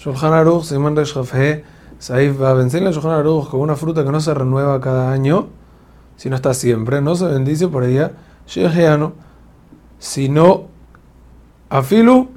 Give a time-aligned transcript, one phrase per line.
[0.00, 1.12] Shulchan Aruch, Simon Resh
[1.98, 5.48] Saif va a vencer la Shulchan con una fruta que no se renueva cada año,
[6.16, 8.12] si no está siempre, no se bendice por ella,
[8.46, 9.12] Sheheano,
[9.98, 10.68] sino
[11.68, 12.28] Afilu,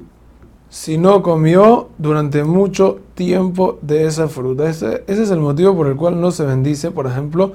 [0.68, 4.68] si no comió durante mucho tiempo de esa fruta.
[4.68, 7.52] Ese, ese, es el motivo por el cual no se bendice, por ejemplo,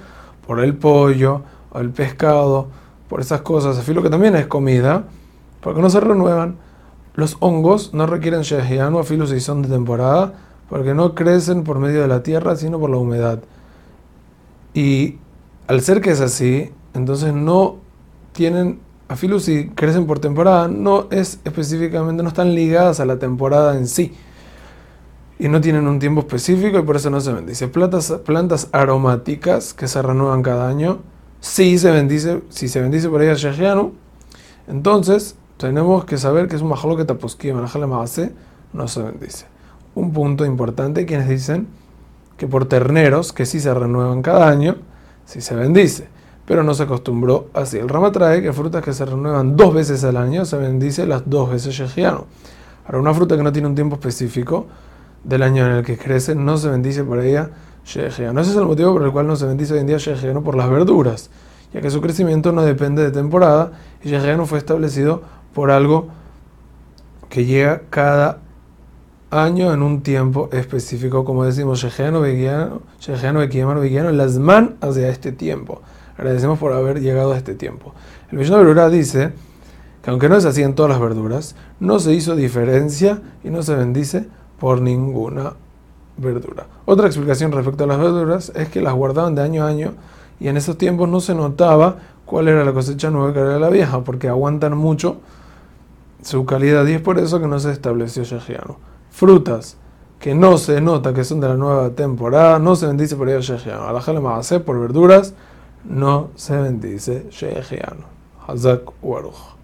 [0.48, 2.68] por el pollo o el pescado,
[3.07, 3.78] por esas cosas.
[3.78, 5.04] Afilo que también es comida,
[5.62, 6.55] porque no se renuevan.
[7.20, 10.36] Los hongos no requieren shehianu, afilo si son de temporada,
[10.70, 13.41] porque no crecen por medio de la tierra, sino por la humedad.
[14.73, 15.18] Y
[15.68, 17.76] al ser que es así, entonces no
[18.32, 18.80] tienen,
[19.10, 23.90] afilo si crecen por temporada, no es específicamente, no están ligadas a la temporada en
[23.90, 24.13] sí.
[25.40, 27.68] Y no tienen un tiempo específico y por eso no se bendice.
[27.68, 30.99] Plantas, plantas aromáticas que se renuevan cada año,
[31.41, 33.91] sí se bendice, si se bendice por ella shehianu,
[34.70, 37.05] entonces tenemos que saber que es un majalo que
[38.02, 38.34] hace
[38.72, 39.45] no se bendice.
[39.94, 41.68] Un punto importante, quienes dicen
[42.38, 44.77] que por terneros, que sí se renuevan cada año,
[45.26, 46.07] sí se bendice,
[46.46, 47.77] pero no se acostumbró así.
[47.77, 51.30] El Rama trae que frutas que se renuevan dos veces al año se bendice las
[51.30, 52.26] dos veces shejiano.
[52.85, 54.65] Ahora, una fruta que no tiene un tiempo específico
[55.26, 57.49] del año en el que crece, no se bendice por ella
[57.85, 58.40] shejiano.
[58.40, 60.55] Ese es el motivo por el cual no se bendice hoy en día shejiano por
[60.55, 61.30] las verduras,
[61.74, 66.08] ya que su crecimiento no depende de temporada y shejiano fue establecido por algo
[67.30, 68.40] que llega cada
[69.31, 75.81] año en un tiempo específico, como decimos, Shejano Beguiano, Shejano Beguiano, Lasman hacia este tiempo.
[76.18, 77.94] Agradecemos por haber llegado a este tiempo.
[78.31, 79.31] El Mishnah Berurah dice
[80.03, 83.64] que aunque no se así en todas las verduras, no se hizo diferencia y no
[83.64, 84.25] se bendice
[84.59, 85.53] por ninguna
[86.18, 86.68] verdura.
[86.86, 89.94] Otra explicación respecto a las verduras es que las guardaban de año a año
[90.40, 91.97] y en esos tiempos no se notaba
[92.30, 95.18] cuál era la cosecha nueva que era la vieja, porque aguantan mucho
[96.22, 98.78] su calidad y es por eso que no se estableció Shejiano.
[99.09, 99.78] Frutas
[100.19, 103.41] que no se nota que son de la nueva temporada, no se bendice por ello
[103.41, 103.88] Shejiano.
[103.88, 104.19] Alajale
[104.59, 105.34] por verduras,
[105.84, 108.06] no se bendice Shejiano.
[108.46, 109.59] Hazak Waruch.